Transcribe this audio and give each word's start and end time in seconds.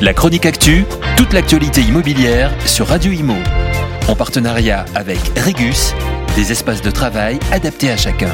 La 0.00 0.12
chronique 0.12 0.44
actu, 0.44 0.84
toute 1.16 1.32
l'actualité 1.32 1.80
immobilière 1.80 2.52
sur 2.66 2.88
Radio 2.88 3.12
Imo. 3.12 3.36
En 4.08 4.16
partenariat 4.16 4.84
avec 4.94 5.18
Regus, 5.38 5.94
des 6.34 6.50
espaces 6.50 6.82
de 6.82 6.90
travail 6.90 7.38
adaptés 7.52 7.90
à 7.90 7.96
chacun. 7.96 8.30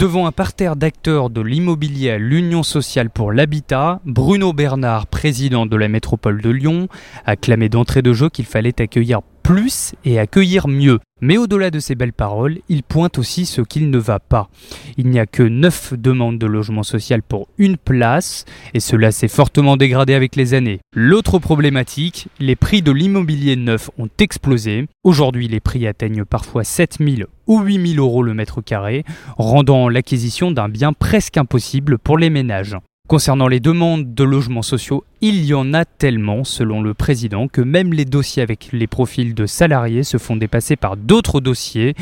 Devant 0.00 0.26
un 0.26 0.32
parterre 0.32 0.74
d'acteurs 0.74 1.30
de 1.30 1.42
l'immobilier 1.42 2.10
à 2.10 2.18
l'Union 2.18 2.62
sociale 2.62 3.10
pour 3.10 3.30
l'habitat, 3.30 4.00
Bruno 4.04 4.52
Bernard, 4.52 5.06
président 5.06 5.66
de 5.66 5.76
la 5.76 5.88
métropole 5.88 6.40
de 6.40 6.50
Lyon, 6.50 6.88
a 7.26 7.36
clamé 7.36 7.68
d'entrée 7.68 8.02
de 8.02 8.12
jeu 8.12 8.30
qu'il 8.30 8.46
fallait 8.46 8.80
accueillir 8.80 9.20
plus 9.46 9.94
et 10.04 10.18
accueillir 10.18 10.66
mieux. 10.66 10.98
Mais 11.20 11.36
au-delà 11.36 11.70
de 11.70 11.78
ces 11.78 11.94
belles 11.94 12.12
paroles, 12.12 12.58
il 12.68 12.82
pointe 12.82 13.16
aussi 13.16 13.46
ce 13.46 13.60
qu'il 13.60 13.90
ne 13.90 13.98
va 13.98 14.18
pas. 14.18 14.48
Il 14.96 15.06
n'y 15.06 15.20
a 15.20 15.26
que 15.26 15.44
9 15.44 15.94
demandes 15.94 16.38
de 16.38 16.46
logement 16.46 16.82
social 16.82 17.22
pour 17.22 17.46
une 17.56 17.76
place, 17.76 18.44
et 18.74 18.80
cela 18.80 19.12
s'est 19.12 19.28
fortement 19.28 19.76
dégradé 19.76 20.14
avec 20.14 20.34
les 20.34 20.52
années. 20.52 20.80
L'autre 20.96 21.38
problématique, 21.38 22.26
les 22.40 22.56
prix 22.56 22.82
de 22.82 22.90
l'immobilier 22.90 23.54
neuf 23.54 23.88
ont 23.98 24.08
explosé. 24.18 24.88
Aujourd'hui, 25.04 25.46
les 25.46 25.60
prix 25.60 25.86
atteignent 25.86 26.24
parfois 26.24 26.64
7000 26.64 27.26
ou 27.46 27.60
8000 27.60 28.00
euros 28.00 28.24
le 28.24 28.34
mètre 28.34 28.62
carré, 28.62 29.04
rendant 29.38 29.88
l'acquisition 29.88 30.50
d'un 30.50 30.68
bien 30.68 30.92
presque 30.92 31.36
impossible 31.36 31.98
pour 31.98 32.18
les 32.18 32.30
ménages. 32.30 32.76
Concernant 33.06 33.46
les 33.46 33.60
demandes 33.60 34.14
de 34.14 34.24
logements 34.24 34.62
sociaux, 34.62 35.04
il 35.20 35.44
y 35.44 35.54
en 35.54 35.72
a 35.74 35.84
tellement, 35.84 36.42
selon 36.42 36.82
le 36.82 36.92
président, 36.92 37.46
que 37.46 37.60
même 37.60 37.92
les 37.92 38.04
dossiers 38.04 38.42
avec 38.42 38.70
les 38.72 38.88
profils 38.88 39.32
de 39.32 39.46
salariés 39.46 40.02
se 40.02 40.18
font 40.18 40.34
dépasser 40.34 40.74
par 40.74 40.96
d'autres 40.96 41.40
dossiers 41.40 41.94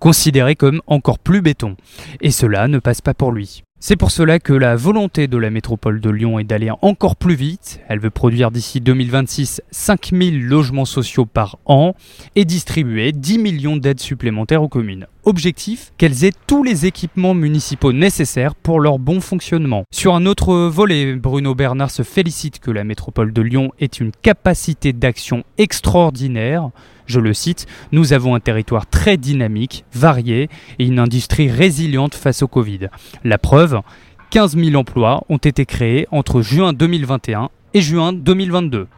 considérés 0.00 0.56
comme 0.56 0.82
encore 0.88 1.20
plus 1.20 1.42
béton. 1.42 1.76
Et 2.20 2.32
cela 2.32 2.66
ne 2.66 2.80
passe 2.80 3.00
pas 3.00 3.14
pour 3.14 3.30
lui. 3.30 3.62
C'est 3.78 3.94
pour 3.94 4.10
cela 4.10 4.40
que 4.40 4.52
la 4.52 4.74
volonté 4.74 5.28
de 5.28 5.38
la 5.38 5.50
métropole 5.50 6.00
de 6.00 6.10
Lyon 6.10 6.40
est 6.40 6.44
d'aller 6.44 6.72
encore 6.82 7.14
plus 7.14 7.36
vite. 7.36 7.78
Elle 7.86 8.00
veut 8.00 8.10
produire 8.10 8.50
d'ici 8.50 8.80
2026 8.80 9.62
5000 9.70 10.44
logements 10.44 10.84
sociaux 10.84 11.26
par 11.26 11.58
an 11.66 11.94
et 12.34 12.44
distribuer 12.44 13.12
10 13.12 13.38
millions 13.38 13.76
d'aides 13.76 14.00
supplémentaires 14.00 14.64
aux 14.64 14.68
communes. 14.68 15.06
Objectif, 15.28 15.92
qu'elles 15.98 16.24
aient 16.24 16.32
tous 16.46 16.62
les 16.62 16.86
équipements 16.86 17.34
municipaux 17.34 17.92
nécessaires 17.92 18.54
pour 18.54 18.80
leur 18.80 18.98
bon 18.98 19.20
fonctionnement. 19.20 19.84
Sur 19.92 20.14
un 20.14 20.24
autre 20.24 20.54
volet, 20.68 21.16
Bruno 21.16 21.54
Bernard 21.54 21.90
se 21.90 22.02
félicite 22.02 22.60
que 22.60 22.70
la 22.70 22.82
métropole 22.82 23.34
de 23.34 23.42
Lyon 23.42 23.70
ait 23.78 23.84
une 23.84 24.10
capacité 24.10 24.94
d'action 24.94 25.44
extraordinaire. 25.58 26.70
Je 27.04 27.20
le 27.20 27.34
cite, 27.34 27.66
nous 27.92 28.14
avons 28.14 28.36
un 28.36 28.40
territoire 28.40 28.86
très 28.86 29.18
dynamique, 29.18 29.84
varié 29.92 30.48
et 30.78 30.86
une 30.86 30.98
industrie 30.98 31.50
résiliente 31.50 32.14
face 32.14 32.40
au 32.42 32.48
Covid. 32.48 32.88
La 33.22 33.36
preuve, 33.36 33.82
15 34.30 34.56
000 34.56 34.76
emplois 34.76 35.24
ont 35.28 35.36
été 35.36 35.66
créés 35.66 36.06
entre 36.10 36.40
juin 36.40 36.72
2021 36.72 37.50
et 37.74 37.82
juin 37.82 38.14
2022. 38.14 38.88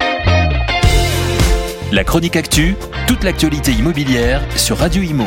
La 1.90 2.04
chronique 2.04 2.36
actu, 2.36 2.76
toute 3.08 3.24
l'actualité 3.24 3.72
immobilière 3.72 4.42
sur 4.56 4.78
Radio 4.78 5.02
Imo. 5.02 5.26